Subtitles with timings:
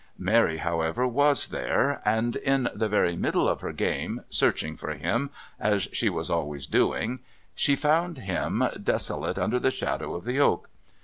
[0.17, 5.29] Mary, however, was there, and in the very middle of her game, searching for him,
[5.59, 7.19] as she was always doing,
[7.53, 10.71] she found him desolate under the shadow of the oak.